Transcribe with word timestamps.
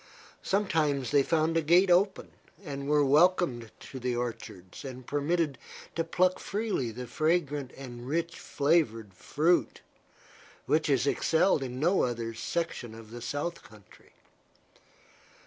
Sometimes 0.41 1.11
they 1.11 1.21
found 1.21 1.55
a 1.55 1.61
gate 1.61 1.91
open, 1.91 2.31
and 2.65 2.87
were 2.89 3.05
welcomed 3.05 3.69
to 3.81 3.99
the 3.99 4.15
orchards 4.15 4.83
and 4.83 5.05
permitted 5.05 5.59
to 5.95 6.03
pluck 6.03 6.39
freely 6.39 6.89
the 6.89 7.05
fragrant 7.05 7.71
and 7.77 8.07
rich 8.07 8.39
flavored 8.39 9.13
fruit, 9.13 9.81
which 10.65 10.89
is 10.89 11.05
excelled 11.05 11.61
in 11.61 11.79
no 11.79 12.01
other 12.01 12.33
section 12.33 12.95
of 12.95 13.11
the 13.11 13.21
south 13.21 13.61
country. 13.61 14.13